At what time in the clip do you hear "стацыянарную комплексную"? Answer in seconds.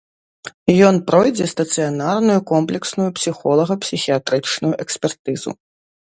1.53-3.07